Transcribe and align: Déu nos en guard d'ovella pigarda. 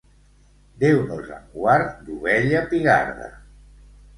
Déu 0.83 1.01
nos 1.09 1.29
en 1.35 1.45
guard 1.57 1.91
d'ovella 2.07 2.65
pigarda. 2.73 3.29